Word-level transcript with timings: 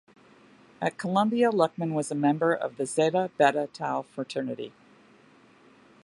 At 0.81 0.97
Columbia 0.97 1.51
Luckman 1.51 1.93
was 1.93 2.09
a 2.09 2.15
member 2.15 2.53
of 2.55 2.77
the 2.77 2.87
Zeta 2.87 3.29
Beta 3.37 3.69
Tau 3.71 4.01
fraternity. 4.01 4.73